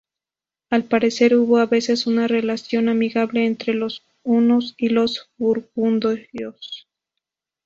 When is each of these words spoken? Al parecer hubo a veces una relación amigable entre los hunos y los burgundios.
Al 0.71 0.85
parecer 0.85 1.35
hubo 1.35 1.57
a 1.59 1.67
veces 1.67 2.07
una 2.07 2.27
relación 2.27 2.89
amigable 2.89 3.45
entre 3.45 3.75
los 3.75 4.01
hunos 4.23 4.73
y 4.79 4.89
los 4.89 5.29
burgundios. 5.37 6.87